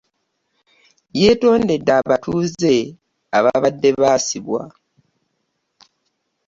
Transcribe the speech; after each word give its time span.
Yeetondedde 1.19 1.91
abatuuze 1.99 2.75
abaabadde 3.37 3.89
baasibwa. 3.99 4.61